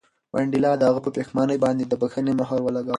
منډېلا 0.33 0.71
د 0.77 0.83
هغه 0.89 0.99
په 1.05 1.09
پښېمانۍ 1.17 1.57
باندې 1.65 1.83
د 1.85 1.93
بښنې 2.01 2.33
مهر 2.39 2.59
ولګاوه. 2.63 2.89